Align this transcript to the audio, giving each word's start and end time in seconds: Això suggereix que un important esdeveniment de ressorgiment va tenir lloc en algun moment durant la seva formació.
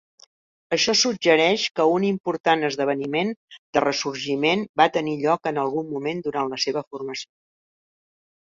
Això 0.75 0.93
suggereix 1.01 1.65
que 1.79 1.85
un 1.97 2.07
important 2.07 2.67
esdeveniment 2.69 3.33
de 3.79 3.83
ressorgiment 3.85 4.65
va 4.83 4.89
tenir 4.99 5.15
lloc 5.27 5.51
en 5.53 5.63
algun 5.67 5.95
moment 5.95 6.25
durant 6.31 6.51
la 6.55 6.61
seva 6.65 6.87
formació. 6.89 7.31